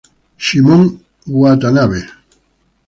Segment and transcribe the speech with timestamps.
[0.35, 0.97] Shimon
[1.29, 2.01] Watanabe